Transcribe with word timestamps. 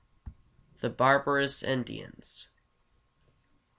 THE 0.79 0.89
BARBAROUS 0.89 1.61
INDIANS. 1.61 2.47